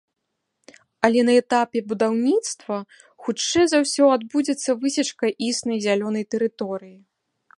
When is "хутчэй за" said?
3.27-3.77